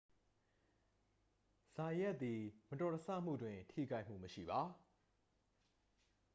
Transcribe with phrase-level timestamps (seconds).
[1.73, 4.61] ဇိုင်ယတ်သည် မတော်တဆမှုတွင် ထိခိုက်မှုမရှိပါ